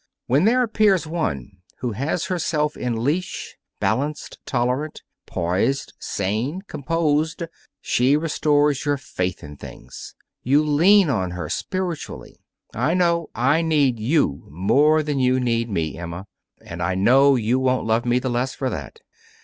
When 0.25 0.45
there 0.45 0.63
appears 0.63 1.05
one 1.05 1.57
who 1.81 1.91
has 1.91 2.25
herself 2.25 2.75
in 2.75 3.03
leash, 3.03 3.55
balanced, 3.79 4.39
tolerant, 4.47 5.03
poised, 5.27 5.93
sane, 5.99 6.63
composed, 6.63 7.43
she 7.81 8.17
restores 8.17 8.83
your 8.83 8.97
faith 8.97 9.43
in 9.43 9.57
things. 9.57 10.15
You 10.41 10.63
lean 10.63 11.11
on 11.11 11.29
her, 11.37 11.49
spiritually. 11.49 12.39
I 12.73 12.95
know 12.95 13.29
I 13.35 13.61
need 13.61 13.99
you 13.99 14.47
more 14.49 15.03
than 15.03 15.19
you 15.19 15.39
need 15.39 15.69
me, 15.69 15.99
Emma. 15.99 16.25
And 16.59 16.81
I 16.81 16.95
know 16.95 17.35
you 17.35 17.59
won't 17.59 17.85
love 17.85 18.03
me 18.03 18.17
the 18.17 18.27
less 18.27 18.55
for 18.55 18.71
that. 18.71 19.01